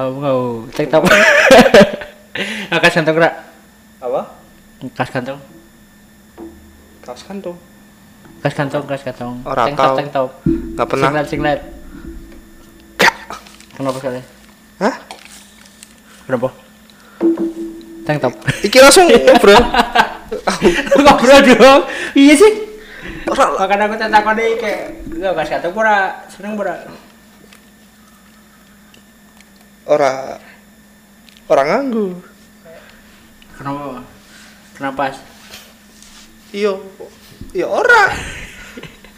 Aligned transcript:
Kamu 0.00 0.16
mau 0.16 0.64
TikTok? 0.72 1.04
Kas 2.80 2.94
kantong 2.96 3.20
rak. 3.20 3.34
Apa? 4.00 4.22
Kas 4.96 5.12
kantong. 5.12 5.40
Kaos 7.04 7.20
kantung. 7.24 7.69
Kas 8.40 8.54
kantong, 8.56 8.84
kas 8.88 9.04
kantong. 9.04 9.44
Ora 9.44 9.68
Tank 9.68 9.76
tau. 9.76 9.84
top, 9.84 9.96
tank 10.00 10.10
top. 10.10 10.30
Nggak 10.48 10.86
pernah. 10.88 11.08
Singlet, 11.12 11.26
singlet. 11.28 11.60
Kenapa 13.76 13.98
kali? 14.00 14.20
Hah? 14.80 14.94
Kenapa? 16.24 16.48
Tank 18.08 18.18
top. 18.20 18.34
Iki 18.64 18.78
langsung 18.80 19.06
ngobrol. 19.28 19.60
Ngobrol 21.00 21.40
dong. 21.52 21.80
Iya 22.16 22.34
sih. 22.36 22.52
Ora. 23.28 23.46
Makanya 23.60 23.84
aku 23.88 23.96
takut 24.00 24.34
deh 24.36 24.48
kayak 24.56 24.82
enggak 25.12 25.32
kas 25.36 25.48
kantong 25.52 25.74
pura 25.76 25.96
seneng 26.32 26.56
pura. 26.56 26.74
Ora 29.84 30.40
orang 31.48 31.66
nganggu. 31.68 32.06
Kenapa? 33.56 34.00
Kenapa? 34.76 35.04
Iya. 36.56 36.72
Iya 37.50 37.66
ora. 37.66 38.04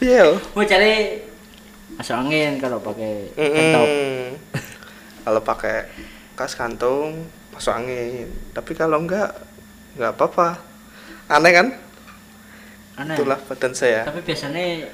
Yo? 0.03 0.35
Mau 0.59 0.67
cari 0.67 1.23
masuk 1.95 2.19
angin 2.19 2.59
kalau 2.59 2.83
pakai 2.83 3.31
top. 3.39 3.87
Mm-mm. 3.87 4.35
Kalau 5.23 5.41
pakai 5.47 5.87
kas 6.35 6.59
kantung 6.59 7.31
masuk 7.55 7.71
angin. 7.71 8.27
Tapi 8.51 8.75
kalau 8.75 8.99
enggak 8.99 9.31
enggak 9.95 10.11
apa-apa. 10.19 10.59
Aneh 11.31 11.55
kan? 11.55 11.67
Aneh. 12.99 13.15
Itulah 13.15 13.39
badan 13.47 13.79
saya. 13.79 14.03
Tapi 14.03 14.27
biasanya 14.27 14.91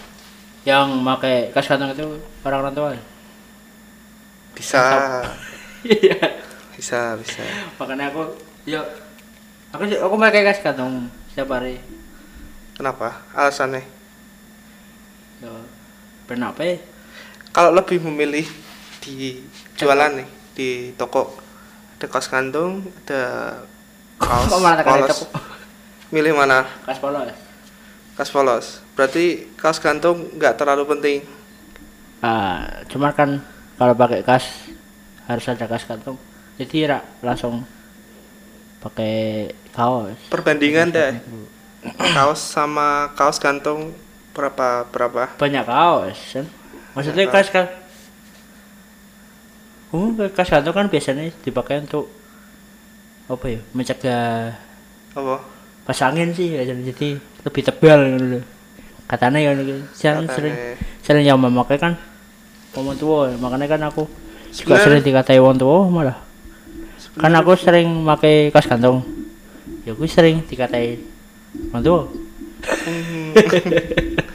yang 0.68 1.04
pakai 1.04 1.52
kas 1.52 1.68
kantong 1.68 1.92
itu 1.92 2.08
orang-orang 2.40 2.72
tua. 2.72 2.90
Bisa. 4.56 4.80
Iya. 5.84 6.16
Bisa, 6.76 7.16
bisa. 7.16 7.40
Makanya 7.80 8.12
aku 8.12 8.36
yuk 8.68 8.84
aku 9.72 9.88
aku 9.88 10.14
pakai 10.20 10.44
kas 10.44 10.60
kantong 10.60 11.08
setiap 11.32 11.56
hari. 11.56 11.80
Kenapa? 12.76 13.24
Alasannya? 13.32 13.95
Pernah 16.26 16.50
apa 16.50 16.62
ya? 16.64 16.76
Kalau 17.52 17.72
lebih 17.72 18.02
memilih 18.04 18.44
di 19.00 19.40
jualan 19.78 20.12
nih 20.18 20.28
di 20.56 20.68
toko 20.96 21.36
ada 21.96 22.06
kaos 22.12 22.28
kantung, 22.28 22.84
ada 23.04 23.56
kaos 24.20 24.52
malah 24.60 24.84
polos. 24.84 25.28
Milih 26.12 26.36
mana? 26.36 26.68
Kas 26.84 27.00
polos. 27.00 27.32
Kaos 28.16 28.30
polos. 28.32 28.66
Berarti 28.92 29.48
kaos 29.56 29.80
kantung 29.80 30.28
nggak 30.36 30.56
terlalu 30.60 30.84
penting. 30.96 31.18
Ah, 32.20 32.84
cuma 32.88 33.12
kan 33.12 33.40
kalau 33.76 33.92
pakai 33.96 34.24
kas 34.24 34.72
harus 35.28 35.44
ada 35.48 35.68
kas 35.68 35.84
kantong. 35.84 36.16
Jadi 36.56 36.88
ra, 36.88 37.04
langsung 37.20 37.64
pakai 38.80 39.52
kaos. 39.72 40.16
Perbandingan 40.32 40.88
deh. 40.92 41.20
Kaos 42.16 42.40
sama 42.40 43.12
kaos 43.16 43.36
kantung 43.36 43.92
berapa 44.36 44.84
berapa? 44.92 45.32
Banyak 45.40 45.64
kaos 45.64 46.20
kan. 46.36 46.46
Maksudnya 46.92 47.24
kas 47.32 47.48
kan 47.48 47.66
Oh, 49.94 50.12
kas 50.34 50.50
kantong 50.52 50.74
kan 50.76 50.86
biasanya 50.92 51.32
dipakai 51.40 51.80
untuk 51.80 52.10
apa 53.26 53.46
ya? 53.48 53.60
Mencegah 53.72 54.52
Apa? 55.16 55.40
pas 55.86 55.98
angin 56.02 56.34
sih 56.34 56.50
ya, 56.50 56.66
jadi 56.66 57.14
lebih 57.46 57.62
tebal 57.62 58.00
gitu 58.18 58.38
katanya 59.06 59.38
ya 59.38 59.54
gitu. 59.54 59.86
Sering, 59.94 60.26
sering 60.26 60.54
sering 60.98 61.22
yang 61.22 61.38
memakai 61.38 61.78
kan 61.78 61.94
wong 62.74 62.98
tua 62.98 63.30
makanya 63.38 63.70
kan 63.70 63.80
aku 63.86 64.02
juga 64.50 64.82
sering 64.82 65.00
dikatai 65.06 65.38
wong 65.38 65.54
tua 65.54 65.86
malah 65.86 66.18
kan 67.14 67.30
aku 67.38 67.54
sering 67.54 68.02
pakai 68.02 68.50
kaos 68.50 68.66
kantong 68.66 69.06
ya 69.86 69.94
aku 69.94 70.10
sering 70.10 70.42
dikatai 70.42 70.98
wong 71.70 71.82
tua 71.86 72.02
Hmm. 72.66 73.30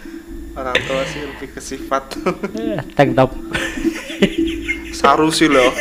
Orang 0.62 0.78
tua 0.86 1.02
sih 1.10 1.26
lebih 1.26 1.58
ke 1.58 1.62
sifat. 1.62 2.22
Eh, 2.54 2.78
tank 2.94 3.18
top 3.18 3.34
Saru 5.02 5.34
sih 5.34 5.50
loh. 5.50 5.74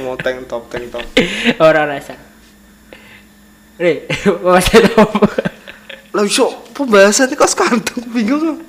Mau 0.00 0.16
tank 0.16 0.48
top 0.48 0.72
tank 0.72 0.88
top. 0.88 1.04
orang 1.60 1.92
rasa 1.92 2.16
Nih, 3.76 4.08
masih 4.40 4.88
top 4.88 5.12
Lah 6.16 6.24
iso 6.24 6.48
pembahasannya 6.72 7.36
kaos 7.36 7.52
kantung 7.52 8.08
bingung. 8.08 8.64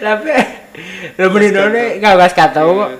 tapi 0.00 0.32
lo 1.20 1.28
menindone 1.32 2.00
nggak 2.00 2.14
kaos 2.16 2.34
kantong 2.36 2.68
kok 2.72 2.90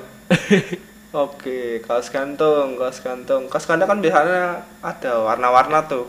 Oke, 1.09 1.81
kaos 1.81 2.13
kantung, 2.13 2.77
kaos 2.77 3.01
kantung. 3.01 3.49
Kaos 3.49 3.65
kantung 3.65 3.89
kan 3.89 4.05
biasanya 4.05 4.69
ada 4.85 5.25
warna-warna 5.25 5.89
tuh. 5.89 6.05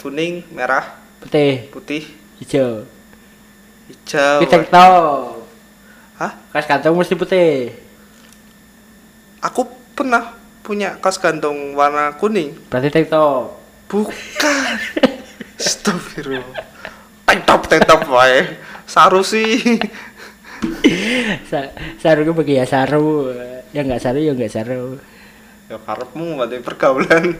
Kuning, 0.00 0.48
merah, 0.56 0.96
putih 1.20 1.68
putih, 1.68 2.02
hijau 2.40 2.88
hijau. 3.90 4.38
kita 4.46 4.56
tahu 4.70 5.02
Hah? 6.20 6.32
kaos 6.54 6.66
kantong 6.68 6.94
mesti 6.94 7.14
putih 7.18 7.74
Aku 9.40 9.64
pernah 9.96 10.36
punya 10.60 11.00
kaos 11.00 11.16
kantung 11.16 11.72
warna 11.72 12.12
kuning. 12.20 12.52
berarti 12.68 12.92
tank 12.92 13.08
top 13.08 13.56
Bukan. 13.90 14.74
Astagfirullah. 15.58 16.62
Tank 17.26 17.40
top, 17.42 17.60
tank 17.66 17.82
top 17.90 18.06
wae. 18.06 18.54
Saru 18.86 19.26
sih. 19.26 19.58
Sa 21.50 21.74
saru 21.98 22.22
ke 22.22 22.32
bagi 22.36 22.54
ya 22.60 22.68
saru 22.68 23.34
ya 23.74 23.82
nggak 23.82 23.98
saru 23.98 24.18
ya 24.20 24.32
nggak 24.36 24.52
saru 24.52 25.00
ya 25.66 25.76
karepmu 25.82 26.38
berarti 26.38 26.62
pergaulan. 26.62 27.34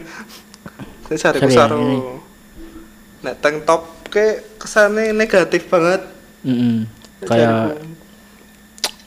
Saya 1.07 1.31
cari 1.31 1.39
saru. 1.55 2.19
Nek 3.23 3.35
tank 3.39 3.63
top 3.63 4.11
ke 4.11 4.43
kesannya 4.59 5.15
negatif 5.15 5.71
banget. 5.71 6.03
Mm-mm. 6.41 6.89
Saya 7.29 7.29
kayak 7.29 7.85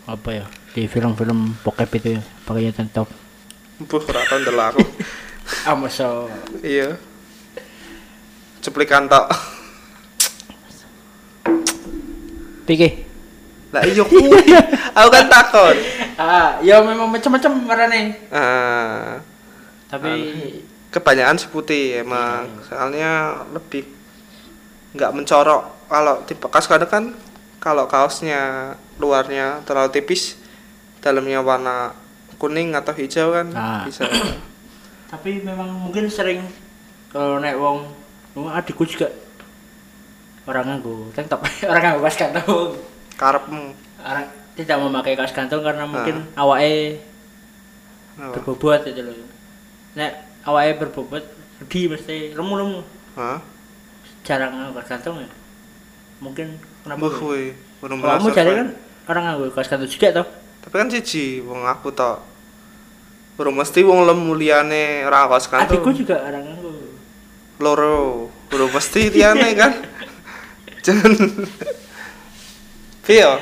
apa 0.05 0.28
ya 0.31 0.45
di 0.77 0.84
film-film 0.87 1.56
bokep 1.65 1.91
itu 1.99 2.09
ya 2.19 2.22
pakainya 2.45 2.71
tank 2.77 2.91
top 2.93 3.09
Buh, 3.75 3.99
ora 3.99 4.22
tau 4.31 4.39
ndelok 4.39 4.67
aku. 4.71 4.81
ah 5.69 5.75
masa 5.75 6.31
Iya. 6.62 6.95
Cuplikan 8.62 9.11
tok. 9.11 9.27
pikir 12.65 13.05
Lah 13.75 13.83
iya 13.84 14.03
kuwi. 14.06 14.31
Aku 14.99 15.09
kan 15.11 15.27
takon. 15.27 15.77
ah 16.15 16.62
ya 16.62 16.78
memang 16.78 17.11
macam-macam 17.11 17.51
warnanya 17.66 18.15
Ah, 18.31 19.19
tapi 19.91 20.15
kebanyakan 20.95 21.37
sih 21.43 21.51
putih 21.51 21.99
emang. 22.01 22.47
Soalnya 22.62 23.43
lebih 23.51 23.83
nggak 24.95 25.11
mencorok. 25.11 25.74
Kalau 25.87 26.25
tipe 26.25 26.47
kaos 26.47 26.65
kadang 26.65 26.89
kan 26.89 27.05
kalau 27.59 27.84
kaosnya 27.84 28.72
luarnya 28.97 29.61
terlalu 29.62 29.91
tipis, 29.91 30.37
dalamnya 30.99 31.41
warna 31.41 31.93
kuning 32.37 32.72
atau 32.72 32.93
hijau 32.93 33.31
kan 33.31 33.47
Ah. 33.53 33.83
bisa. 33.83 34.05
tapi 35.15 35.39
memang 35.39 35.71
mungkin 35.71 36.11
sering 36.11 36.43
kalau 37.09 37.39
naik 37.39 37.55
wong 37.55 37.87
wong 38.34 38.50
adikku 38.50 38.83
juga 38.83 39.06
orang 40.45 40.67
nganggo 40.67 41.06
tank 41.15 41.31
top 41.31 41.47
orang 41.71 41.83
nganggo 41.84 42.03
kaos 42.03 42.19
kantong 42.19 42.75
Karepmu. 43.15 43.62
orang 44.03 44.27
tidak 44.53 44.77
memakai 44.77 45.15
kaos 45.15 45.31
kantong 45.31 45.62
karena 45.62 45.86
mungkin 45.86 46.27
awake 46.34 46.98
Oh. 48.15 48.31
berbobot 48.31 48.83
gitu 48.83 49.03
loh 49.03 49.15
nek 49.95 50.10
awake 50.42 50.78
berbobot 50.78 51.22
di 51.65 51.86
mesti 51.86 52.31
lemu-lemu 52.31 52.83
Hah? 53.15 53.39
jarang 54.22 54.51
nganggo 54.53 54.75
kaos 54.77 54.91
kantong 54.91 55.22
ya 55.22 55.31
mungkin 56.22 56.59
kenapa 56.83 57.07
ya? 57.07 57.16
kuwi. 57.19 57.45
Kalau 57.84 57.97
kamu 58.01 58.28
Pak. 58.33 58.45
kan 58.45 58.69
orang 59.11 59.22
nganggo 59.28 59.47
kaos 59.53 59.69
kantong 59.69 59.93
juga 59.93 60.09
toh 60.22 60.27
Tapi 60.65 60.75
kan 60.81 60.89
siji 60.89 61.45
wong 61.45 61.69
aku 61.69 61.93
tok. 61.93 62.25
Burung 63.34 63.59
mesti 63.59 63.83
wong 63.83 64.07
lemu 64.07 64.33
liyane 64.39 65.05
ora 65.05 65.27
kaos 65.27 65.51
adikku 65.51 65.91
kantung. 65.91 65.95
juga 65.95 66.16
orang 66.22 66.43
nganggo 66.47 66.72
loro 67.63 68.31
burung 68.51 68.72
mesti 68.75 69.11
liyane 69.11 69.55
kan 69.55 69.72
jangan 70.87 71.13
Vio 73.05 73.37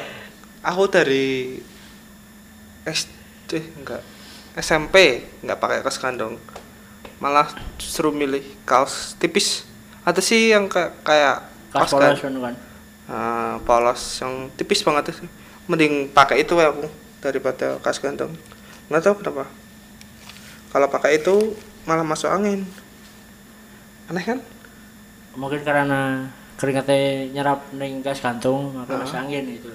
aku 0.60 0.82
dari 0.90 1.56
SD 2.82 3.78
enggak 3.78 4.02
SMP 4.58 5.24
enggak 5.40 5.58
pakai 5.60 5.80
kaos 5.80 5.96
kandung 6.02 6.36
malah 7.22 7.46
justru 7.78 8.10
milih 8.10 8.42
kaos 8.66 9.14
tipis 9.16 9.64
ada 10.02 10.18
sih 10.18 10.50
yang 10.50 10.66
kayak 10.66 10.98
kayak 11.06 11.38
kaos 11.72 11.90
kaos 11.90 12.20
kan 12.20 12.32
polos 12.36 12.40
kan 12.40 12.54
Ah, 13.10 13.58
polos 13.66 13.98
yang 14.22 14.46
tipis 14.54 14.80
banget 14.86 15.10
tuh 15.10 15.26
mending 15.66 16.06
pakai 16.14 16.46
itu 16.46 16.54
aku 16.54 16.86
daripada 17.18 17.76
kas 17.82 17.98
gantung 17.98 18.30
nggak 18.86 19.02
tahu 19.02 19.14
kenapa. 19.20 19.48
Kalau 20.70 20.86
pakai 20.88 21.18
itu 21.20 21.56
malah 21.84 22.06
masuk 22.06 22.28
angin. 22.30 22.64
Aneh 24.08 24.24
kan? 24.24 24.38
Mungkin 25.36 25.60
karena 25.64 26.28
keringatnya 26.62 27.26
nyerap 27.34 27.58
neng 27.74 28.06
gas 28.06 28.22
kantung 28.22 28.70
maka 28.70 28.94
masuk 29.02 29.18
angin 29.18 29.50
itu 29.50 29.66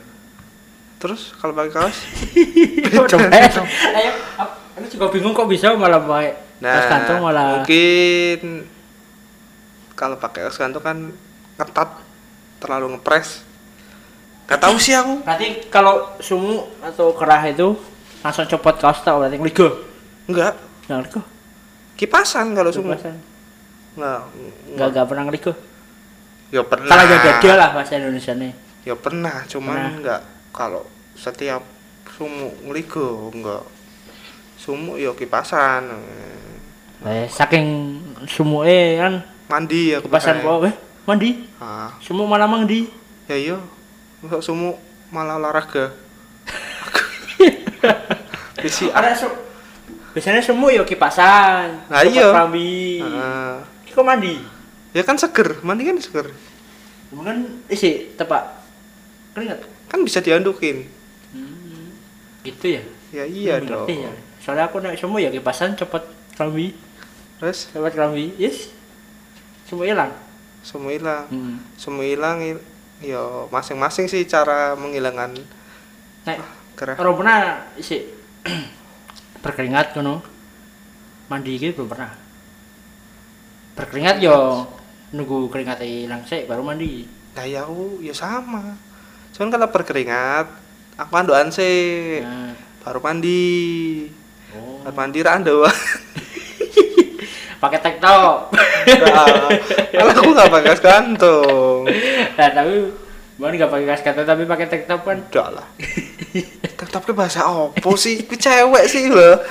terus 1.04 1.36
kalau 1.36 1.52
pakai 1.52 1.72
kaos? 1.76 1.98
Udah 2.96 3.20
baik. 3.28 3.54
ayo 3.92 4.12
aku 4.40 4.86
juga 4.88 5.06
bingung 5.12 5.36
kok 5.36 5.52
bisa 5.52 5.76
malah 5.76 6.00
pakai 6.00 6.32
nah 6.64 6.90
kantung 6.90 7.22
malah. 7.22 7.62
mungkin 7.62 8.66
kalau 10.00 10.16
pakai 10.16 10.48
kaos 10.48 10.58
gantung 10.58 10.80
kan 10.80 10.98
ngetat 11.58 11.90
terlalu 12.58 12.98
ngepres 12.98 13.44
nggak 14.48 14.62
tahu 14.64 14.76
sih 14.80 14.96
aku. 14.96 15.28
Berarti 15.28 15.48
kalau 15.68 16.08
sumu 16.24 16.72
atau 16.80 17.12
kerah 17.12 17.44
itu 17.52 17.76
langsung 18.24 18.48
copot 18.48 18.80
kaos 18.80 19.04
tau 19.04 19.20
berarti 19.20 19.36
ngeligo? 19.36 19.84
Enggak 20.24 20.56
nggak 20.88 20.98
ngeligo? 21.04 21.22
Kipasan 22.00 22.56
kalau 22.56 22.72
semua 22.72 22.96
Kipasan. 22.96 23.20
nggak 24.00 24.20
nggak 24.78 24.88
nggak. 24.96 25.06
pernah 25.10 25.24
ngeligo? 25.28 25.52
Ya 26.48 26.64
pernah. 26.64 26.88
Kalau 26.96 27.04
ada 27.12 27.18
dada 27.20 27.52
lah 27.60 27.70
bahasa 27.76 28.00
Indonesia 28.00 28.32
nih 28.32 28.54
ya 28.88 28.96
pernah 28.96 29.44
cuman 29.52 29.76
Pernah. 29.76 29.92
enggak 30.00 30.22
kalau 30.56 30.84
setiap 31.20 31.60
sumu 32.16 32.56
ngeligo 32.64 33.36
enggak 33.36 33.68
sumu 34.56 34.96
ya 34.96 35.12
kipasan. 35.12 35.92
Eh, 37.04 37.28
saking 37.28 38.00
sumu 38.26 38.64
eh 38.64 38.96
kan 38.96 39.28
mandi 39.52 39.92
ya 39.92 40.00
kipasan 40.00 40.40
kok 40.40 40.72
eh 40.72 40.76
mandi? 41.08 41.48
Ah. 41.58 41.96
Sumu 42.04 42.28
malah 42.28 42.46
mandi 42.46 42.92
ya 43.26 43.36
iya. 43.36 43.58
Masa 44.20 44.44
sumu 44.44 44.76
malah 45.08 45.40
olahraga. 45.40 45.96
Bisi 48.64 48.90
ada 48.90 49.14
su 49.14 49.30
biasanya 50.12 50.42
sumu 50.42 50.68
yo 50.68 50.84
kipasan. 50.84 51.88
Nah, 51.88 52.02
iya. 52.04 52.34
kelambi 52.34 53.00
Ah, 53.00 53.62
kok 53.86 54.04
mandi? 54.04 54.42
Ya 54.92 55.06
kan 55.06 55.16
seger. 55.16 55.62
Mandi 55.62 55.86
kan 55.86 55.98
seger. 56.02 56.34
Kemudian 57.08 57.64
isi 57.70 58.12
tepak. 58.18 58.44
Keringat? 59.32 59.62
Kan 59.88 60.04
bisa 60.04 60.20
diandukin. 60.20 60.90
Hmm, 61.32 61.94
gitu 62.44 62.68
ya? 62.68 62.84
Ya 63.14 63.24
iya 63.24 63.64
Hmm, 63.64 63.70
dong. 63.70 63.88
ya. 63.88 64.12
soalnya 64.44 64.68
aku 64.68 64.80
naik 64.80 65.00
sumu 65.00 65.20
ya 65.20 65.28
kipasan 65.28 65.76
copot 65.76 66.04
kelambi 66.36 66.76
terus? 67.40 67.68
Copot 67.72 67.92
kelambi 67.94 68.36
yes. 68.36 68.72
Sumu 69.68 69.84
hilang 69.84 70.12
semua 70.68 70.92
hilang. 70.92 71.24
Hmm. 71.32 71.56
semua 71.80 72.04
hilang 72.04 72.44
il- 72.44 72.66
ya 73.00 73.48
masing-masing 73.48 74.10
sih 74.12 74.28
cara 74.28 74.76
menghilangkan 74.76 75.32
Nek, 76.28 76.38
gerah 76.76 77.00
orang 77.00 77.16
pernah 77.16 77.40
isi 77.80 78.04
berkeringat 79.44 79.96
kono 79.96 80.20
mandi 81.28 81.56
gitu 81.56 81.84
belum 81.84 81.92
pernah. 81.92 82.12
Berkeringat 83.76 84.18
yo 84.20 84.66
nunggu 85.14 85.48
keringat 85.48 85.80
hilang 85.84 86.24
sih 86.26 86.44
baru 86.44 86.64
mandi. 86.66 87.08
Nah 87.36 87.46
ya 87.46 87.64
aku 87.64 88.02
ya 88.02 88.12
sama. 88.12 88.76
Cuman 89.36 89.54
kalau 89.54 89.68
berkeringat 89.70 90.48
aku 90.98 91.12
andoan 91.14 91.54
sih 91.54 92.20
nah, 92.24 92.52
baru 92.84 93.00
mandi. 93.00 93.48
Oh. 94.58 94.80
baru 94.82 94.96
mandi 94.96 95.20
rando 95.22 95.58
pakai 97.58 97.80
tektok. 97.82 98.54
Kalau 99.94 100.12
aku 100.14 100.30
nggak 100.34 100.50
pakai 100.52 100.68
gas 100.72 100.82
gantung. 100.82 101.90
Nah 102.38 102.50
tapi 102.54 102.74
bukan 103.38 103.54
nggak 103.58 103.72
pakai 103.72 103.86
gas 103.86 104.02
kata 104.02 104.22
tapi 104.26 104.44
pakai 104.46 104.68
tektok 104.70 105.02
kan 105.06 105.18
udah 105.30 105.48
lah. 105.62 105.68
Tetap 106.78 107.04
ke 107.06 107.14
bahasa 107.14 107.46
opo 107.50 107.98
sih? 107.98 108.22
Itu 108.26 108.38
cewek 108.38 108.86
sih 108.90 109.10
loh 109.10 109.42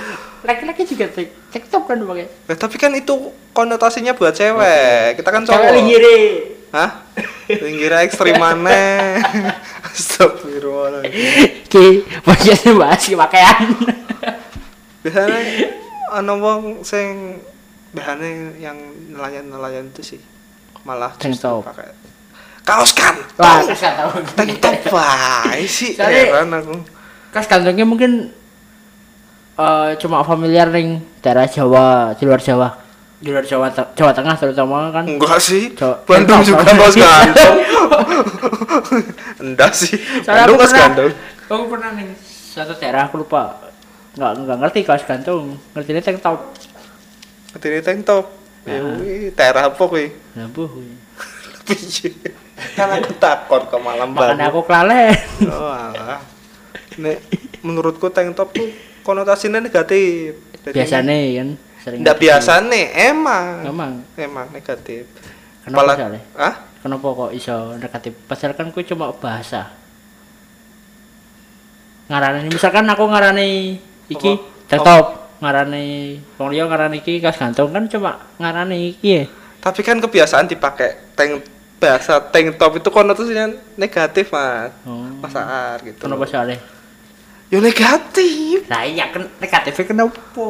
laki-laki 0.47 0.87
juga 0.87 1.11
tek 1.11 1.35
tektok 1.51 1.91
kan 1.91 1.99
pakai. 2.07 2.31
Ya, 2.47 2.55
tapi 2.55 2.77
kan 2.79 2.95
itu 2.95 3.35
konotasinya 3.51 4.15
buat 4.15 4.31
cewek. 4.31 5.19
Kita 5.19 5.29
kan 5.35 5.43
cewek 5.43 5.59
cowok. 5.59 5.75
linggire 5.75 6.19
hah? 6.71 7.03
Linggirnya 7.51 8.07
ekstrim 8.07 8.39
mana 8.39 9.19
Astagfirullahaladzim. 9.91 11.67
Ki 11.67 12.07
bosnya 12.23 12.55
bahas 12.79 13.03
pakaian 13.03 13.67
biasanya 15.03 15.39
ana 16.11 16.35
wong 16.35 16.83
sing 16.83 17.39
biasanya 17.97 18.29
yang 18.61 18.77
nelayan-nelayan 19.09 19.89
itu 19.89 20.03
sih. 20.07 20.21
Malah 20.85 21.17
Tank 21.17 21.35
top. 21.35 21.65
pakai 21.65 21.91
kaos 22.63 22.93
kan 22.93 23.17
wah 23.35 23.63
tahu. 23.65 24.21
Tank 24.35 24.53
top 24.59 24.77
bae 24.89 25.65
sih 25.65 25.95
Soalnya- 25.95 26.29
heran 26.29 26.53
aku. 26.53 26.77
kas 27.31 27.47
kantongnya 27.47 27.83
mungkin 27.83 28.31
eh, 29.57 29.91
cuma 29.97 30.21
familiar 30.23 30.69
ning 30.69 31.01
daerah 31.19 31.47
Jawa 31.47 32.13
di 32.13 32.23
luar 32.23 32.39
Jawa. 32.39 32.69
Di 33.17 33.33
luar 33.33 33.43
Jawa 33.43 33.67
Jawa 33.73 34.13
Tengah 34.13 34.37
terutama 34.37 34.93
kan. 34.93 35.09
Enggak 35.09 35.41
sih. 35.41 35.73
Cowok- 35.73 36.05
Bandung 36.05 36.45
juga 36.45 36.63
kaos 36.63 36.95
ganteng 36.95 37.57
enggak 39.43 39.73
sih. 39.73 39.97
Soalnya 40.21 40.45
Bandung 40.45 40.59
kaos 40.61 40.73
ganteng 40.73 41.11
aku 41.47 41.65
pernah 41.69 41.91
ning 41.93 42.09
satu 42.53 42.73
daerah 42.77 43.07
aku 43.07 43.17
lupa. 43.19 43.59
Nggak 44.15 44.31
nggak 44.39 44.57
ngerti 44.61 44.81
kaos 44.83 45.03
gantung 45.03 45.45
ngerti 45.73 45.91
ini 45.91 46.01
tank 46.01 46.19
top 46.21 46.39
ini 47.59 47.81
tank 47.81 48.01
top. 48.03 48.27
Ya 48.67 48.79
Ah. 48.79 48.99
wih 48.99 49.31
daerah 49.31 49.71
apa 49.71 49.79
kuwi 49.79 50.11
nah 50.35 50.47
bu 50.47 50.67
piye 51.67 52.11
kan 52.75 52.89
aku 52.93 53.15
takut 53.17 53.63
ke 53.63 53.77
malam 53.77 54.11
makanya 54.11 54.47
Bandung 54.47 54.49
aku 54.49 54.61
kelalen. 54.65 55.15
Oh 55.47 55.71
alah. 55.71 56.19
Nek 56.97 57.19
menurutku 57.61 58.09
tank 58.09 58.33
top 58.33 58.51
tuh 58.51 58.69
konotasinya 59.01 59.59
negatif. 59.59 60.35
Jadi, 60.61 60.75
biasanya 60.75 61.15
kan? 61.15 61.49
Sering 61.79 61.99
nggak 62.03 62.17
ngerti. 62.17 62.25
biasa 62.27 62.53
nih 62.65 62.85
emang. 63.07 63.47
Emang. 63.63 63.93
Emang 64.17 64.47
negatif. 64.51 65.07
Kenapa 65.63 65.95
Apalagi- 65.95 66.23
ah 66.35 66.55
kenapa 66.81 67.07
kok 67.07 67.31
iso 67.33 67.57
negatif? 67.77 68.13
Padahal 68.25 68.55
kan 68.55 68.67
ku 68.71 68.83
cuma 68.83 69.11
bahasa. 69.13 69.71
Ngarani 72.07 72.47
misalkan 72.49 72.87
aku 72.87 73.03
ngarani 73.05 73.79
iki 74.07 74.31
Apa? 74.33 74.67
tetop 74.69 75.07
ngarani 75.37 75.87
wong 76.37 76.49
liya 76.49 76.65
ngarani 76.65 76.99
iki 76.99 77.19
kas 77.19 77.37
gantung 77.37 77.69
kan 77.69 77.85
cuma 77.87 78.25
ngarani 78.37 78.93
iki 78.93 79.09
ya. 79.13 79.25
Tapi 79.61 79.81
kan 79.81 79.99
kebiasaan 79.99 80.47
dipakai 80.47 81.13
tank 81.13 81.45
bahasa 81.77 82.23
tank 82.23 82.57
top 82.57 82.79
itu 82.79 82.89
konotasinya 82.89 83.47
negatif 83.77 84.33
mas. 84.33 84.73
Oh. 84.83 85.05
pasar 85.21 85.83
gitu. 85.83 86.01
Kenapa 86.01 86.25
soalnya 86.25 86.57
ya? 87.47 87.59
Negatif. 87.59 88.65
Nah 88.67 88.83
iya 88.83 89.11
kan 89.11 89.29
negatifnya 89.37 89.85
kenapa 89.87 90.49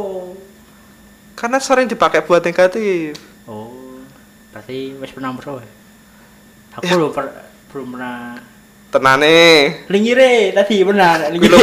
karena 1.36 1.58
sering 1.60 1.84
dipakai 1.84 2.24
buat 2.24 2.40
negatif. 2.40 3.18
Oh 3.44 4.00
berarti 4.48 4.96
wis 4.96 5.12
pernah 5.12 5.36
bro 5.36 5.60
ya? 5.60 5.68
aku 6.72 6.84
Ya. 6.84 6.92
belum 6.96 7.12
per- 7.12 7.36
belum 7.68 7.88
pernah 7.92 8.40
tenane. 8.88 9.40
Lingire 9.92 10.56
tadi 10.56 10.80
benar 10.80 11.28
Gue 11.28 11.44
lingire 11.44 11.60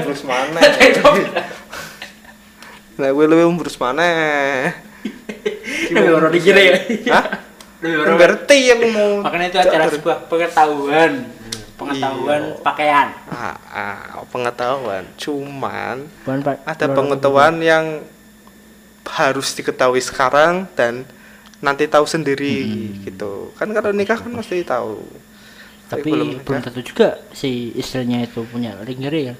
umbrus 0.00 0.24
mana 0.24 0.60
nah 2.98 3.08
gue 3.08 3.24
lu 3.24 3.36
umbrus 3.44 3.78
mana 3.78 4.02
Lebih 5.88 6.10
orang 6.12 6.32
lingire 6.34 6.60
ya? 6.60 6.76
Hah? 7.14 7.24
Lebih 7.80 7.96
orang 7.96 8.16
ngerti 8.18 8.58
yang 8.66 8.80
mau 8.90 9.10
makanya 9.22 9.46
itu 9.48 9.58
acara 9.58 9.84
sebuah 9.88 10.16
pengetahuan. 10.26 11.12
Pengetahuan 11.78 12.42
Iya. 12.44 12.58
pakaian. 12.60 13.08
Ah, 13.24 13.54
ah, 13.64 13.98
pengetahuan. 14.26 15.06
Cuman 15.14 16.10
Bukan, 16.26 16.40
Pak. 16.42 16.56
ada 16.66 16.86
pengetahuan 16.90 17.54
yang 17.62 18.02
harus 19.08 19.54
diketahui 19.54 20.02
sekarang 20.02 20.66
dan 20.74 21.06
nanti 21.58 21.86
tahu 21.86 22.02
sendiri 22.04 22.66
Hmm. 22.66 23.06
gitu. 23.06 23.54
Kan 23.54 23.70
kalau 23.70 23.94
nikah 23.94 24.18
kan 24.18 24.28
mesti 24.28 24.60
tahu. 24.60 24.98
Tapi 25.88 26.02
belum 26.04 26.28
belum, 26.36 26.44
nikah. 26.44 26.60
tentu 26.66 26.82
juga 26.82 27.08
si 27.30 27.72
istrinya 27.72 28.18
itu 28.18 28.42
punya 28.44 28.74
lingere 28.82 29.32
ya. 29.32 29.34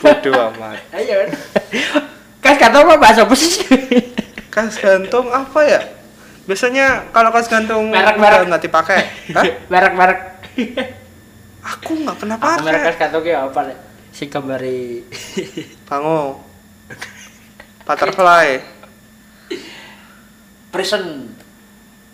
Bodoh 0.00 0.34
amat. 0.50 0.80
Ayo 0.90 1.28
kan 2.40 2.54
kata 2.56 2.76
apa 2.82 2.94
bahasa 2.96 3.22
apa 3.28 3.34
sih? 3.36 3.62
Kas 4.54 4.76
gantung 4.82 5.30
apa 5.30 5.60
ya? 5.62 5.80
Biasanya 6.48 7.12
kalau 7.14 7.30
kas 7.30 7.46
gantung 7.46 7.94
Merek-merek. 7.94 8.50
nggak 8.50 8.62
dipakai. 8.66 8.98
Hah? 9.30 9.44
merek 9.72 9.94
merek 9.94 10.20
aku 11.60 11.92
nggak 12.02 12.16
pernah 12.18 12.36
aku 12.40 12.66
merek 12.66 12.80
kas 12.82 12.86
pakai 12.90 13.00
kantong 13.06 13.24
ya 13.30 13.38
apa 13.46 13.60
si 14.10 14.24
kembari. 14.26 15.06
Bango. 15.88 16.42
Butterfly. 17.86 18.46
Prison. 20.74 21.04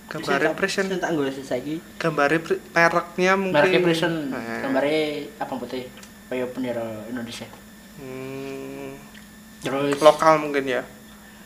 Gambarnya 0.06 0.54
present 0.54 0.88
tak 1.02 1.10
gue 1.18 1.28
lagi 1.28 1.82
gambarnya 1.98 2.40
pre- 2.40 2.62
mereknya 2.72 3.32
mungkin 3.34 3.58
mereknya 3.58 3.80
prison. 3.82 4.14
Eh, 4.32 5.26
apa 5.36 5.52
putih 5.58 5.90
kayak 6.30 6.54
bendera 6.54 7.04
Indonesia. 7.10 7.44
Hmm, 7.98 8.75
terus? 9.62 9.96
Lokal 10.00 10.40
mungkin 10.40 10.64
ya. 10.66 10.82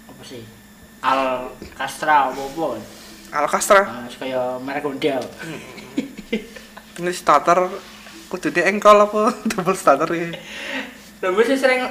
Apa 0.09 0.23
sih? 0.25 0.43
Al 1.00 1.52
Castra 1.79 2.29
apa 2.29 2.40
apa 2.40 2.64
kan? 2.76 2.83
Alcastra 3.31 3.83
Ah, 3.87 4.07
kayak 4.11 4.59
merek 4.61 4.83
Honda 4.83 5.23
ini 7.00 7.12
starter 7.14 7.71
kudune 8.26 8.67
engkol 8.67 8.99
apa? 8.99 9.31
Double 9.50 9.76
iki 10.19 10.29
Lho 11.21 11.37
gue 11.37 11.45
sih 11.47 11.57
sering 11.57 11.85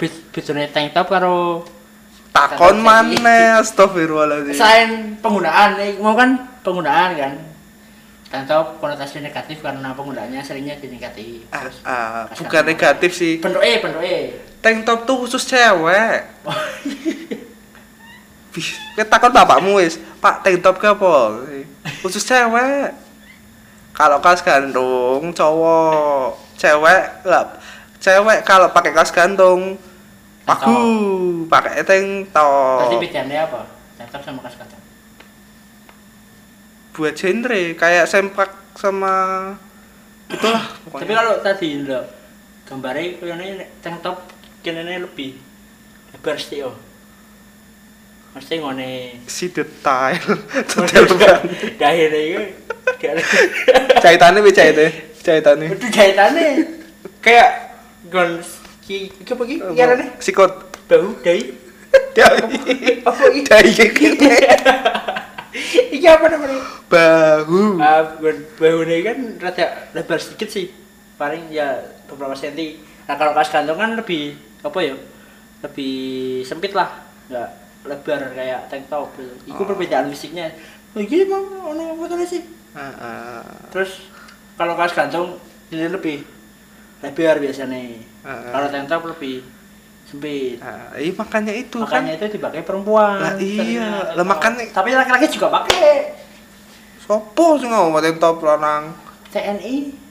be- 0.00 0.24
bedone 0.32 0.68
tank 0.72 0.96
top 0.96 1.12
karo 1.12 1.62
takon 2.32 2.80
maneh 2.80 3.52
astagfirullahaladzim. 3.60 4.56
Selain 4.56 4.90
penggunaan 5.20 5.76
eh, 5.76 6.00
mau 6.00 6.16
kan 6.16 6.34
penggunaan 6.64 7.12
kan 7.14 7.32
top 8.48 8.80
konotasi 8.80 9.20
negatif 9.20 9.60
karena 9.60 9.92
penggunaannya 9.92 10.40
seringnya 10.40 10.80
di 10.80 10.88
negatif 10.88 11.44
ah, 11.52 11.68
ah, 11.84 12.24
bukan 12.32 12.64
negatif 12.64 13.12
sih. 13.12 13.44
Bentuknya 13.44 13.84
bentuknya 13.84 14.40
tank 14.62 14.86
top 14.86 15.04
tuh 15.04 15.26
khusus 15.26 15.42
cewek. 15.44 16.24
Kita 18.96 19.08
takut 19.08 19.32
bapakmu 19.34 19.82
wis. 19.82 19.98
Pak 20.22 20.46
tank 20.46 20.62
top 20.62 20.78
ke 20.78 20.86
apa? 20.88 21.42
Khusus 22.00 22.24
cewek. 22.24 22.94
Kalau 23.92 24.24
kaos 24.24 24.40
gantung 24.40 25.34
cowok. 25.34 26.38
Cewek 26.56 27.26
nggak 27.26 27.44
cewek 28.00 28.40
kalau 28.46 28.70
pakai 28.72 28.94
kaos 28.94 29.12
gantung 29.12 29.76
aku 30.46 30.74
pakai 31.50 31.84
tank 31.84 32.30
top. 32.30 32.86
Berarti 32.86 32.96
bedanya 33.02 33.50
apa? 33.50 33.66
Tank 33.98 34.08
top 34.14 34.22
sama 34.24 34.40
kaos 34.46 34.56
kantong. 34.56 34.80
Buat 36.92 37.14
genre 37.16 37.62
kayak 37.72 38.04
sempak 38.04 38.52
sama 38.76 39.14
itulah 40.28 40.64
Tapi 40.64 40.88
pokoknya 40.88 41.14
kalau 41.20 41.34
tadi 41.40 41.68
lo 41.84 42.00
gambarnya 42.68 43.20
kayaknya 43.20 43.66
tank 43.80 44.00
top 44.00 44.28
kayaknya 44.60 45.04
lebih 45.04 45.36
lebar 46.12 46.36
sih 46.36 46.64
oh. 46.64 46.76
Mesti 48.32 48.64
ngone 48.64 49.20
si 49.28 49.52
detail 49.52 50.24
detail 50.72 51.04
banget 51.20 51.40
dahirnya 51.76 52.20
itu 52.24 52.42
jahitannya 54.00 54.40
be 54.40 54.50
jahitnya 54.56 54.88
jahitannya 55.20 55.66
itu 55.76 55.86
jahitannya 55.92 56.48
kayak 57.20 57.50
gon 58.08 58.40
ki 58.80 59.12
ki 59.12 59.32
apa 59.36 59.44
ki 59.44 59.56
kira 59.76 59.92
nih 60.00 60.08
sikut 60.16 60.52
bahu 60.88 61.12
dahi 61.20 61.44
dahi 62.16 62.40
apa 63.04 63.24
ki 63.36 63.84
gini 63.92 64.28
iki 65.92 66.06
apa 66.08 66.24
namanya 66.32 66.81
bahu. 66.92 67.80
Ah 67.80 68.04
gon 68.14 68.38
bahu 68.54 68.78
ini 68.84 68.96
kan 69.00 69.16
rada 69.40 69.66
lebar 69.90 70.18
sedikit 70.18 70.48
sih. 70.48 70.68
Paling 71.16 71.48
ya 71.48 71.80
beberapa 72.04 72.36
senti. 72.36 72.76
Nah 73.02 73.16
kalau 73.16 73.32
kaos 73.32 73.48
kantong 73.48 73.74
kan 73.74 73.90
lebih 73.94 74.36
apa 74.60 74.78
ya 74.78 74.94
lebih 75.62 75.94
sempit 76.42 76.76
lah. 76.76 76.92
Nggak 77.26 77.48
lebar 77.82 78.20
kayak 78.32 78.68
tank 78.68 78.86
top 78.86 79.16
itu 79.16 79.56
Oh. 79.56 79.64
perbedaan 79.64 80.06
fisiknya. 80.06 80.52
Oh, 80.92 81.00
iki 81.00 81.24
emang 81.24 81.40
ono 81.64 81.96
apa 81.96 82.04
tadi 82.06 82.24
sih? 82.28 82.42
Terus 83.70 84.04
kalau 84.54 84.76
kaos 84.76 84.92
gantung 84.92 85.40
ini 85.68 85.88
lebih 85.88 86.20
lebar 87.00 87.40
biasanya. 87.40 87.80
Ah. 88.22 88.54
kalau 88.54 88.68
tank 88.68 88.86
top 88.86 89.02
lebih 89.08 89.42
sempit. 90.04 90.60
Ah, 90.60 90.94
iya 90.94 91.10
makanya 91.10 91.50
itu 91.50 91.80
makanya 91.80 92.14
kan 92.14 92.22
itu 92.22 92.36
dipakai 92.36 92.62
perempuan. 92.62 93.18
Lah, 93.18 93.34
seringnya 93.34 93.82
iya. 93.82 94.14
Lah, 94.14 94.22
makanya- 94.22 94.70
tapi 94.70 94.92
laki-laki 94.92 95.26
juga 95.26 95.48
pakai 95.50 96.21
sopo 97.02 97.58
sih 97.58 97.66
tank 97.66 98.16
top 98.22 98.38
lanang 98.46 98.94
TNI 99.34 100.02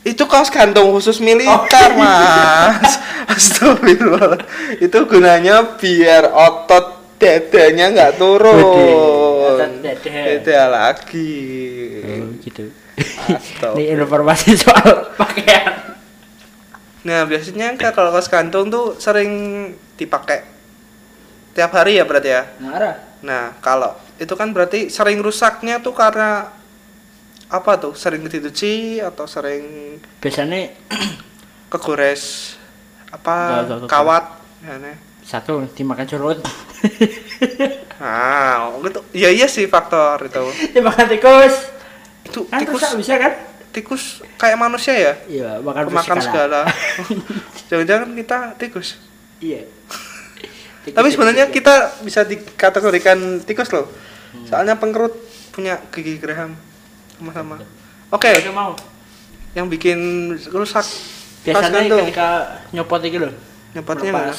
itu 0.00 0.24
kaos 0.24 0.48
gantung 0.48 0.96
khusus 0.96 1.20
militer 1.20 1.92
Oh. 1.92 2.00
mas. 2.00 2.96
Astagfirullah. 3.36 4.40
Itu 4.80 5.04
gunanya 5.04 5.76
biar 5.76 6.24
otot 6.32 7.20
dadanya 7.20 7.92
nggak 7.92 8.16
turun. 8.16 9.84
Beda 10.00 10.72
lagi. 10.72 11.36
Gitu. 12.40 12.72
Astagfirullah. 13.28 13.76
ini 13.76 13.92
informasi 13.92 14.56
soal 14.56 15.12
pakaian. 15.20 16.00
Nah 17.04 17.28
biasanya 17.28 17.76
kan 17.76 17.92
kalau 17.92 18.08
kaos 18.16 18.32
gantung 18.32 18.72
tuh 18.72 18.96
sering 18.96 19.28
dipakai. 20.00 20.48
Tiap 21.52 21.76
hari 21.76 22.00
ya 22.00 22.08
berarti 22.08 22.30
ya. 22.32 22.48
ngarah 22.56 23.09
Nah 23.20 23.56
kalau 23.60 23.92
itu 24.16 24.32
kan 24.32 24.52
berarti 24.52 24.88
sering 24.88 25.20
rusaknya 25.20 25.80
tuh 25.80 25.92
karena 25.92 26.48
apa 27.50 27.72
tuh? 27.76 27.92
Sering 27.94 28.24
dicuci 28.24 28.98
atau 28.98 29.26
sering 29.26 29.96
biasanya 30.22 30.70
kegores 31.72 32.54
apa 33.10 33.34
Enggak, 33.34 33.60
enggak, 33.60 33.76
enggak. 33.82 33.90
kawat? 33.90 34.24
Ya, 34.60 34.74
nih. 34.76 34.96
satu 35.24 35.62
dimakan 35.72 36.04
curut 36.04 36.38
Nah 38.00 38.72
gitu. 38.80 39.00
Ya 39.12 39.28
iya 39.28 39.46
sih 39.46 39.66
faktor 39.66 40.20
itu. 40.24 40.44
dimakan 40.74 41.06
tikus 41.06 41.54
Itu 42.24 42.44
kan 42.46 42.60
tikus 42.60 42.82
bisa 42.96 43.14
kan 43.16 43.32
tikus 43.70 44.02
kayak 44.34 44.58
manusia 44.58 44.94
ya? 44.94 45.14
iya 45.26 45.50
makan 45.62 45.86
Pemakan 45.86 46.18
segala. 46.18 46.60
Jangan-jangan 47.70 48.10
kita 48.14 48.38
tikus. 48.58 48.98
iya 49.38 49.62
Tikus, 50.80 50.96
Tapi 50.96 51.06
tikus, 51.06 51.14
sebenarnya 51.14 51.44
tikus. 51.46 51.56
kita 51.60 51.74
bisa 52.00 52.20
dikategorikan 52.24 53.18
tikus 53.44 53.68
loh. 53.70 53.86
Hmm. 54.32 54.46
Soalnya 54.46 54.74
pengkerut 54.76 55.12
punya 55.50 55.76
gigi 55.92 56.16
geraham 56.16 56.56
sama-sama. 57.16 57.60
Oke, 58.10 58.30
Ada 58.32 58.50
mau 58.50 58.72
yang 59.50 59.66
bikin 59.66 59.98
rusak 60.48 60.86
biasanya 61.42 61.82
gantung. 61.82 62.06
ketika 62.06 62.28
nyopot 62.70 63.02
iki 63.02 63.18
lho 63.18 63.30
nyepatnya 63.74 64.12
lepas 64.14 64.38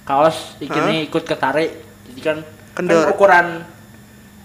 kaos 0.00 0.56
iki 0.56 0.72
nih 0.72 1.10
ikut 1.10 1.28
ketarik 1.28 1.70
jadi 2.08 2.20
kan 2.24 2.38
Kendor. 2.72 3.04
kan 3.04 3.12
ukuran 3.12 3.46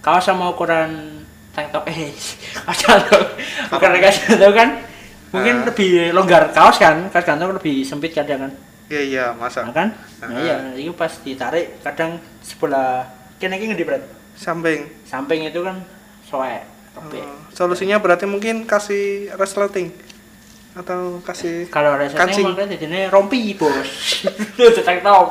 kaos 0.01 0.23
sama 0.25 0.51
ukuran 0.51 1.23
tank 1.53 1.71
top 1.71 1.87
eh 1.91 2.11
kaos 2.59 2.79
gantung 2.83 3.23
bukan 3.71 3.89
kaos 4.01 4.17
gantung 4.27 4.51
kan 4.51 4.69
mungkin 5.31 5.55
Hah? 5.61 5.65
lebih 5.71 5.89
longgar 6.11 6.51
kaos 6.51 6.75
kan 6.75 7.07
kaos 7.07 7.23
gantung 7.23 7.55
lebih 7.55 7.87
sempit 7.87 8.11
kadang 8.11 8.49
kan 8.49 8.51
Iya 8.91 9.01
iya 9.07 9.25
masa 9.31 9.63
nah, 9.63 9.71
kan 9.71 9.95
nah, 10.19 10.27
Hah? 10.27 10.41
iya 10.43 10.55
itu 10.75 10.91
pas 10.91 11.07
ditarik 11.23 11.79
kadang 11.79 12.19
sebelah 12.43 13.07
kene 13.39 13.55
iki 13.55 13.71
ngendi 13.71 13.87
berat 13.87 14.03
samping. 14.35 14.83
samping 15.07 15.47
itu 15.47 15.63
kan 15.63 15.79
soek 16.27 16.67
robek 16.91 17.23
Oh, 17.23 17.39
solusinya 17.55 18.03
berarti 18.03 18.27
mungkin 18.27 18.67
kasih 18.67 19.31
resleting 19.39 19.95
atau 20.75 21.23
kasih 21.23 21.71
Kalau 21.71 21.95
Kancing. 21.95 22.47
makanya 22.47 22.75
jadinya 22.79 23.11
rompi 23.11 23.55
bos. 23.55 24.23
Itu 24.59 24.81
tank 24.83 25.03
top. 25.03 25.27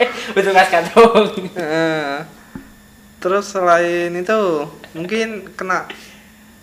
Eh, 0.00 0.08
betul 0.32 0.52
kas 0.56 0.68
kantong. 0.72 1.52
Eh, 1.56 2.24
terus 3.20 3.52
selain 3.52 4.12
itu 4.16 4.40
mungkin 4.96 5.52
kena 5.56 5.88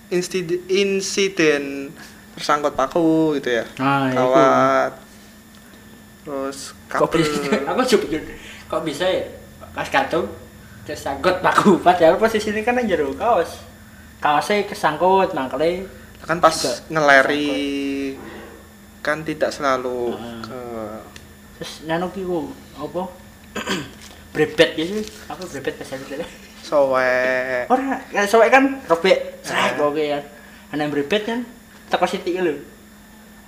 insiden, 0.10 0.66
insiden 0.70 1.94
tersangkut 2.34 2.74
paku 2.74 3.38
gitu 3.38 3.62
ya 3.62 3.66
Nah, 3.78 4.10
itu. 4.10 4.26
Terus 6.24 6.74
kabel? 6.92 7.24
Aku 7.68 7.82
pikir, 8.08 8.22
kok 8.68 8.82
bisa 8.84 9.06
ya? 9.08 9.24
Kas 9.76 9.90
kantong 9.94 10.28
tersangkut 10.84 11.46
paku 11.46 11.78
padahal 11.78 12.18
posisinya 12.18 12.66
kan 12.66 12.82
yang 12.82 12.98
jero 12.98 13.14
kaos. 13.14 13.62
Kaosnya 14.20 14.66
kesangkut 14.66 15.32
mangkle. 15.38 15.86
kan 16.20 16.38
pas 16.44 16.52
Juga 16.52 16.76
ngeleri 16.92 18.14
kan 19.00 19.24
tidak 19.24 19.56
selalu 19.56 20.14
ke 20.44 20.62
Terus 21.60 21.74
nano 21.88 22.12
ki 22.12 22.24
ku 22.28 22.52
apa? 22.76 23.04
brebet 24.34 24.70
gitu. 24.76 25.00
Apa 25.32 25.44
brebet 25.48 25.74
bahasa 25.80 25.96
Indonesia? 25.96 26.28
sowe 26.60 27.16
Ora, 27.72 28.04
kan 28.14 28.26
soek 28.30 28.50
kan 28.52 28.64
robek. 28.86 29.42
Srek 29.42 29.80
oke 29.80 30.04
kan. 30.06 30.24
Ana 30.76 30.92
brebet 30.92 31.24
kan 31.26 31.40
teko 31.90 32.06
sithik 32.06 32.40
lho. 32.40 32.62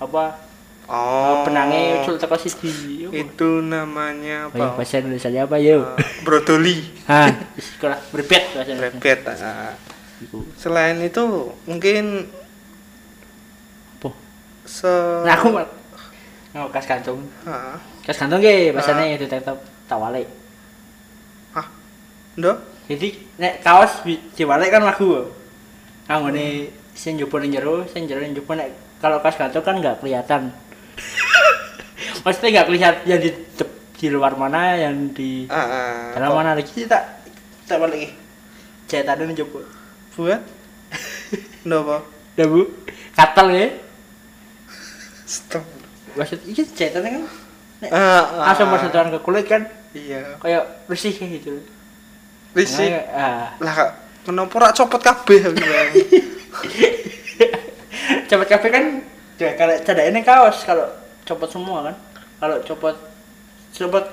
Apa 0.02 0.36
oh 0.84 1.42
penangnya 1.42 2.00
usul 2.00 2.16
teko 2.16 2.34
siji. 2.34 3.06
Itu 3.08 3.60
namanya 3.60 4.46
Oh, 4.46 4.54
apa 4.54 4.76
bahasa 4.76 4.98
Indonesia 4.98 5.30
apa 5.30 5.56
yuk? 5.56 5.84
Eh, 5.94 6.06
brodoli 6.22 6.76
Ah, 7.04 7.30
sekolah 7.54 7.98
berbet 8.10 8.42
bahasa 8.52 9.46
ah. 9.46 9.74
Iku. 10.18 10.46
selain 10.54 10.98
itu 10.98 11.22
mungkin 11.64 12.30
Apa? 13.98 14.10
se 14.62 14.90
Nah, 15.26 15.34
aku 15.34 15.48
mal- 15.50 15.74
Oh, 16.52 16.68
kas 16.68 16.84
kantung. 16.84 17.24
Ah, 17.42 17.80
Kas 18.02 18.14
kantung 18.14 18.38
ge 18.38 18.70
bahasane 18.70 19.16
itu 19.16 19.24
tetep 19.24 19.56
tawale. 19.84 20.28
ah 21.52 21.66
ndo 22.34 22.54
Jadi 22.82 23.14
nek 23.36 23.62
kaos 23.62 24.02
di- 24.02 24.20
diwale 24.32 24.68
kan 24.68 24.82
lagu. 24.82 25.26
Anggone 26.04 26.68
sing 26.92 27.16
njupuk 27.16 27.40
ning 27.40 27.50
jero, 27.50 27.86
sing 27.86 28.04
jero 28.04 28.20
nek 28.20 28.68
kalau 28.98 29.18
kas 29.18 29.34
kantung 29.34 29.62
kan 29.62 29.78
nggak 29.78 29.98
kelihatan. 29.98 30.52
Maksudnya 32.22 32.48
nggak 32.58 32.66
kelihatan 32.70 33.02
yang 33.06 33.20
di 33.20 33.30
di 34.02 34.06
luar 34.10 34.34
mana, 34.34 34.74
yang 34.78 35.14
di 35.14 35.46
ah, 35.46 35.58
ah, 35.62 35.98
dalam 36.18 36.34
kok 36.34 36.38
mana 36.38 36.50
lagi 36.58 36.86
tak 36.86 37.22
tak 37.66 37.78
balik. 37.78 38.10
Jahitan 38.90 39.14
ning 39.22 39.34
njupuk. 39.38 39.64
buat 40.12 40.44
apa 41.64 42.04
Udah 42.36 42.46
bu, 42.48 42.60
katel 43.16 43.48
ya. 43.52 43.66
stop 45.24 45.64
Maksud 46.12 46.44
iki 46.44 46.68
jahitannya 46.76 47.08
kan 47.16 47.22
nek 47.82 47.90
ah, 47.90 48.22
langsung 48.46 48.68
bersentuhan 48.68 49.08
ke 49.10 49.18
kulit 49.24 49.46
kan 49.48 49.64
iya 49.96 50.36
kayak 50.38 50.86
bersih 50.86 51.10
kayak 51.10 51.40
gitu. 51.40 51.64
risik 52.52 52.92
Makanya, 52.92 53.02
ah. 53.16 53.46
lah 53.58 53.74
kenapa 54.22 54.54
rak 54.60 54.72
copot 54.76 55.00
kabeh 55.00 55.40
bilang. 55.56 55.88
copot 58.28 58.48
kafe 58.48 58.68
kan 58.68 58.84
ya 59.40 59.50
kalau 59.56 59.74
cadak 59.82 60.04
ini 60.12 60.20
kaos 60.20 60.62
kalau 60.68 60.86
copot 61.24 61.48
semua 61.48 61.90
kan 61.90 61.96
kalau 62.42 62.58
copot 62.66 62.96
copot 63.70 64.04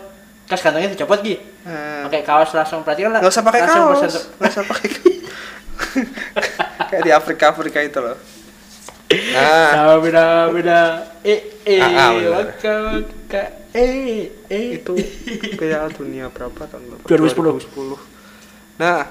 kas 0.45 0.61
kantongnya 0.61 0.93
dicopot 0.93 1.17
gitu 1.25 1.41
Nah, 1.59 2.07
pakai 2.07 2.23
kaos 2.23 2.55
langsung 2.55 2.81
berarti 2.81 3.03
kan 3.03 3.11
nggak 3.17 3.27
usah 3.27 3.43
pakai 3.43 3.61
langsung 3.65 3.83
kaos. 3.91 4.15
nggak 4.39 4.51
usah 4.53 4.63
pakai 4.63 4.87
kayak 6.89 7.01
di 7.03 7.11
Afrika 7.11 7.51
Afrika 7.51 7.79
itu 7.83 7.99
loh. 7.99 8.17
Nah 9.09 9.97
beda 9.99 10.47
beda 10.53 10.79
eh 11.25 11.41
eh 11.65 11.81
Ah, 11.81 12.09
ah, 12.09 12.11
waka 12.39 12.73
waka. 12.95 13.43
Eh 13.73 14.29
eh. 14.47 14.79
Itu 14.79 14.93
Piala 15.57 15.89
Dunia 15.89 16.29
berapa 16.29 16.61
tahun 16.69 16.95
berapa? 16.95 17.05
2010. 17.05 17.67
2010. 17.69 18.79
Nah, 18.79 19.09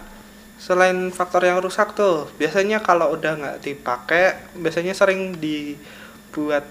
selain 0.56 1.10
faktor 1.12 1.44
yang 1.44 1.60
rusak 1.60 1.92
tuh, 1.94 2.26
biasanya 2.40 2.80
kalau 2.80 3.12
udah 3.12 3.32
nggak 3.37 3.56
dipakai, 3.62 4.38
biasanya 4.56 4.96
sering 4.96 5.37
dibuat 5.37 6.64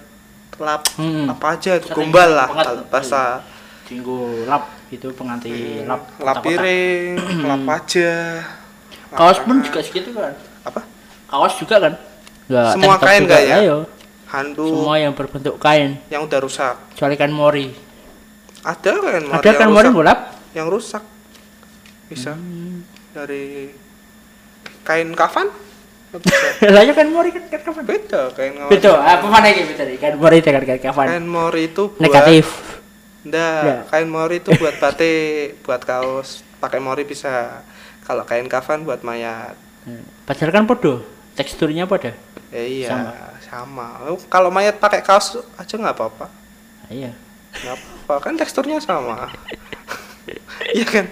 lap 0.58 0.82
Hmm. 0.94 1.28
apa 1.28 1.46
aja 1.54 1.78
Sering 1.78 1.94
gombal 1.94 2.30
lah 2.32 2.48
kalau 2.48 2.84
bahasa 2.86 3.42
Tinggu 3.84 4.44
lap 4.44 4.68
itu 4.88 5.08
pengganti 5.12 5.84
lap 5.84 6.02
Hmm, 6.10 6.20
lap 6.20 6.36
kotak-kotak. 6.38 6.44
piring, 6.44 7.16
lap 7.42 7.64
aja. 7.74 8.12
kaos 9.10 9.40
pun 9.40 9.56
lap 9.56 9.64
juga 9.64 9.80
segitu 9.80 10.10
kan 10.12 10.34
apa? 10.62 10.82
kaos 11.26 11.54
juga 11.56 11.76
kan 11.80 11.94
Nggak, 12.48 12.70
Semua 12.74 12.96
kain 12.98 13.22
juga. 13.22 13.28
nggak 13.28 13.44
ya? 13.44 13.56
ayo 13.62 13.78
Handuk 14.28 14.68
semua 14.68 14.96
yang 14.98 15.14
berbentuk 15.14 15.56
kain 15.58 16.00
yang 16.08 16.24
udah 16.24 16.40
rusak. 16.40 16.76
kecuali 16.92 17.16
kain 17.16 17.32
mori 17.32 17.68
Ada 18.60 18.92
kan 18.92 19.22
ada 19.32 19.48
yang 19.48 19.58
kan 19.58 19.70
mori 19.70 19.90
golap 19.90 20.20
yang 20.52 20.68
rusak. 20.68 21.00
Bisa 22.06 22.34
Hmm. 22.34 22.84
dari 23.12 23.72
kain 24.82 25.12
kafan? 25.12 25.48
Lah 26.64 26.82
ya 26.82 26.94
kan 26.96 27.08
mori 27.12 27.30
kan 27.36 27.44
kapan 27.52 27.84
Beda 27.84 28.32
kain 28.32 28.56
betul 28.72 28.96
apa 28.96 29.28
mana 29.28 29.52
ini 29.52 29.68
betul 29.68 29.92
kan 30.00 30.16
mori 30.16 30.40
dengan 30.40 30.64
kain 30.64 30.80
kapan 30.80 31.06
Kain 31.12 31.28
mori 31.28 31.64
itu 31.68 31.84
buat 31.92 32.00
negatif 32.00 32.46
Ya. 33.28 33.84
kain 33.92 34.08
mori 34.08 34.40
itu 34.40 34.56
buat 34.56 34.80
batik, 34.80 35.60
buat 35.68 35.84
kaos. 35.84 36.48
Pakai 36.64 36.80
mori 36.80 37.04
bisa. 37.04 37.60
Kalau 38.08 38.24
kain 38.24 38.48
kafan 38.48 38.88
buat 38.88 39.04
mayat. 39.04 39.52
Hmm. 39.84 40.04
padahal 40.24 40.52
kan 40.52 40.64
podo 40.64 41.00
teksturnya 41.36 41.88
pada 41.88 42.12
Ya 42.52 42.64
iya, 42.64 42.88
Sama. 42.88 43.12
sama. 43.44 43.88
Kalau 44.28 44.48
mayat 44.48 44.80
pakai 44.80 45.04
kaos 45.04 45.36
aja 45.56 45.76
nggak 45.76 45.96
apa-apa. 45.96 46.32
iya 46.88 47.12
Nggak 47.52 47.76
apa-apa, 47.76 48.16
kan 48.24 48.34
teksturnya 48.36 48.80
sama. 48.80 49.28
Iya 50.72 50.84
kan? 50.88 51.06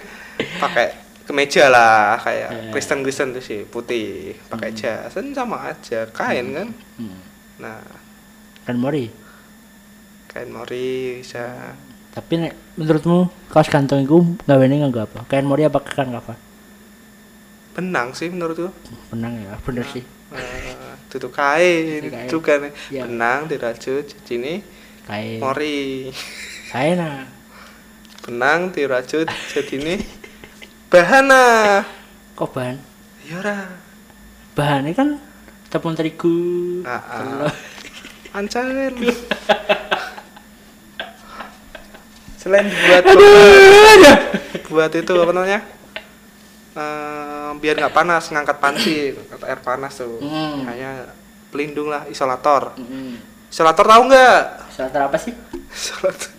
Pakai 0.56 0.92
kemeja 1.26 1.66
lah 1.66 2.16
kayak 2.16 2.48
Eh. 2.48 2.70
Kristen-Kristen 2.70 3.30
tuh 3.30 3.42
sih 3.42 3.60
putih, 3.64 4.38
pakai 4.46 4.70
jas, 4.70 5.10
kan 5.10 5.26
sama 5.32 5.66
aja, 5.66 6.06
kain 6.08 6.46
kan. 6.50 6.68
hmm. 6.96 7.18
Nah, 7.58 7.82
kan 8.62 8.76
mori 8.76 9.10
kain 10.26 10.48
mori 10.48 11.18
bisa 11.18 11.72
tapi 12.10 12.36
nek, 12.38 12.52
menurutmu 12.74 13.18
kaos 13.46 13.66
kantong 13.66 14.02
itu 14.02 14.16
nggak 14.42 14.58
bener 14.58 14.76
nggak 14.84 15.06
apa 15.06 15.20
kain 15.26 15.44
mori 15.44 15.62
apa 15.62 15.78
kan 15.80 16.10
kapan 16.10 16.36
benang 17.72 18.08
sih 18.10 18.28
menurutku. 18.28 18.68
benang 19.08 19.36
ya 19.36 19.54
bener 19.60 19.86
sih 19.86 20.04
Eh, 20.26 20.74
tutup 21.06 21.30
kain, 21.30 22.02
kain. 22.04 22.26
juga 22.26 22.58
nih 22.58 22.72
Iya. 22.90 23.02
benang 23.06 23.46
dirajut 23.46 24.04
sini 24.26 24.60
kain 25.06 25.38
mori 25.38 26.10
kain 26.68 26.98
ah 26.98 27.24
benang 28.20 28.68
dirajut 28.70 29.24
jadi 29.48 29.74
ini 29.78 29.94
bahana. 30.90 31.82
Kok 32.36 32.50
bahan? 32.52 32.76
Ya 33.26 33.40
ora. 33.42 33.58
Bahannya 34.54 34.92
kan 34.94 35.18
tepung 35.68 35.98
terigu. 35.98 36.82
Ah, 36.86 37.02
ah. 37.02 37.52
ancar 38.36 38.68
selain 42.36 42.68
buat 42.68 43.02
Aduh. 43.02 43.96
buat 44.70 44.92
itu 44.94 45.14
apa 45.18 45.32
namanya? 45.34 45.60
Eh, 46.76 47.50
biar 47.58 47.74
nggak 47.80 47.96
panas 47.96 48.28
ngangkat 48.28 48.60
panci 48.60 49.16
air 49.48 49.60
panas 49.64 49.96
tuh. 49.96 50.20
Hmm. 50.20 50.68
kayaknya 50.68 51.10
pelindung 51.48 51.88
lah 51.88 52.04
isolator. 52.06 52.76
Mm-mm. 52.76 53.16
isolator 53.48 53.88
tahu 53.88 54.02
nggak? 54.12 54.40
Isolator 54.70 55.00
apa 55.08 55.16
sih? 55.18 55.32
isolator. 55.74 56.30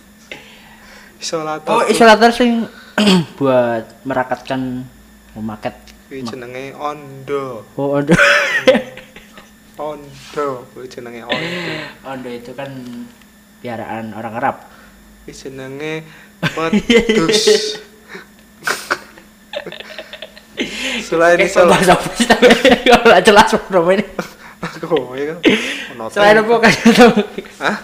Isolator. 1.18 1.72
Oh, 1.74 1.82
isolator 1.90 2.30
sing 2.30 2.62
buat 3.38 3.84
merakatkan 4.02 4.84
memaket. 5.34 5.74
Kuwi 6.08 6.24
jenenge 6.24 6.72
ondo 6.74 7.62
Oh, 7.76 8.00
ondo. 8.00 8.16
ondo 9.78 10.46
kuwi 10.74 10.88
jenenge 10.88 11.22
ondo 11.22 11.72
ondo 12.10 12.28
itu 12.32 12.50
kan 12.52 12.70
piaraan 13.60 14.10
orang 14.12 14.34
Arab. 14.34 14.56
kuwi 15.24 15.32
jenenge 15.32 16.02
wedhus 16.56 17.78
selain 20.98 21.38
itu 21.38 21.58
bahasa 21.62 21.94
apa 21.94 22.08
sih 22.18 22.26
tapi 22.26 22.48
kalau 22.90 23.04
nggak 23.06 23.22
jelas 23.24 23.48
ini. 23.94 24.04
aku 24.58 25.14
ya 25.14 25.24
kan 25.30 25.38
menonton. 25.94 26.14
Selain 26.18 26.36
apa 26.42 26.54
kan 26.58 26.72
kata? 26.74 27.04
Hah? 27.62 27.76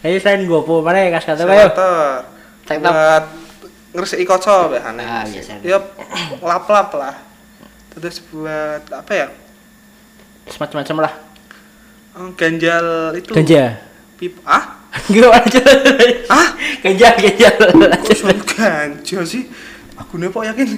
Ayo 0.00 0.16
selain 0.22 0.48
gopo 0.48 0.80
mana 0.80 1.04
ya 1.04 1.12
kas 1.12 1.28
kata 1.28 1.44
ayo. 1.44 1.68
Buat 2.68 3.24
ngresiki 3.90 4.22
kaca 4.22 4.68
bahane 4.68 5.00
Ah, 5.00 5.24
biasa. 5.24 5.58
ya 5.60 5.78
lap-lap 6.40 6.88
lah 6.92 7.14
terus 7.90 8.20
buat 8.24 8.84
apa 8.86 9.12
ya 9.12 9.28
Semacam-macam 10.48 10.96
lah. 11.02 11.12
Oh, 12.16 12.32
ganjal 12.32 12.84
itu 13.12 13.30
Ganja. 13.30 13.76
pip 14.16 14.40
ah 14.42 14.80
Enggak 15.08 15.44
aja. 15.44 15.60
ah 16.28 16.48
Ganja, 16.80 17.08
ganja. 17.14 17.48
ganja 18.48 19.18
sih 19.22 19.44
aku 19.94 20.16
nih 20.16 20.28
kok 20.28 20.44
yakin 20.46 20.68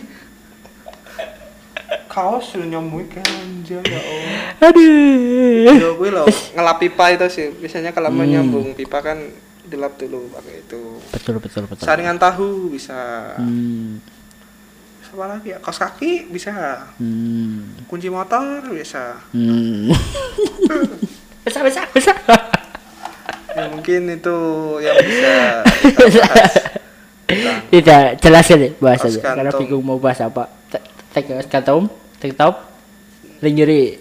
kaos 2.06 2.54
lu 2.54 2.66
nyambung 2.66 3.06
ganja 3.06 3.78
ya 3.80 4.00
Allah 4.00 4.68
Aduh. 4.68 5.70
ya 5.70 5.88
gue 5.92 6.10
loh 6.10 6.26
ngelap 6.26 6.76
pipa 6.78 7.04
itu 7.10 7.26
sih 7.28 7.46
biasanya 7.52 7.90
kalau 7.90 8.10
mau 8.10 8.22
Hmm. 8.22 8.32
nyambung 8.32 8.74
pipa 8.74 8.98
kan 9.00 9.18
dilap 9.70 9.94
dulu 9.94 10.26
pakai 10.30 10.60
itu 10.60 10.82
Betul, 11.08 11.38
betul, 11.38 11.62
betul. 11.64 11.86
saringan 11.86 12.18
tahu 12.18 12.68
bisa 12.68 13.32
Hmm. 13.38 14.02
Apa 15.10 15.26
lagi 15.26 15.50
ya 15.50 15.58
kaos 15.58 15.74
kaki 15.76 16.28
bisa 16.28 16.86
Hmm. 16.94 17.74
kunci 17.86 18.06
motor 18.06 18.62
bisa 18.68 19.18
Hmm. 19.30 19.90
Bisa, 21.40 21.64
bisa, 21.64 21.82
bisa. 21.90 22.12
ya 23.56 23.64
mungkin 23.66 24.06
itu 24.06 24.38
yang 24.78 24.94
bisa 25.00 25.34
kita 25.82 26.04
bahas 26.20 26.52
tentang 27.24 27.58
Tidak 27.66 28.04
jelas 28.20 28.44
ya 28.44 28.56
deh 28.56 28.72
bahas 28.76 29.00
Kaos 29.00 29.16
aja. 29.16 29.20
Karena 29.34 29.50
bingung 29.50 29.82
mau 29.82 29.96
bahas 29.96 30.20
apa. 30.20 30.46
Tek 30.68 30.82
tek 31.10 31.24
kantong, 31.48 31.88
tek 32.18 32.36
top, 32.36 32.60
lingerie. 33.40 33.98